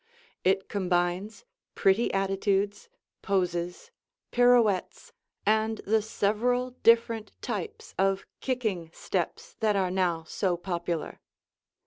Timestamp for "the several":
5.85-6.71